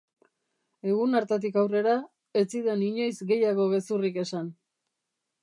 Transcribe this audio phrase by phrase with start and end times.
[0.93, 1.93] Egun hartatik aurrera,
[2.41, 4.51] ez zidan inoiz gehiago gezurrik esan.